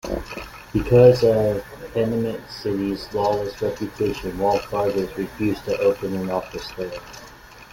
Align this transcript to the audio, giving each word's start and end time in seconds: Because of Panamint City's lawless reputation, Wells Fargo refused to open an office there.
Because 0.73 1.23
of 1.23 1.63
Panamint 1.93 2.49
City's 2.49 3.07
lawless 3.13 3.61
reputation, 3.61 4.35
Wells 4.39 4.63
Fargo 4.65 5.05
refused 5.15 5.63
to 5.65 5.77
open 5.77 6.15
an 6.15 6.31
office 6.31 6.67
there. 6.75 6.99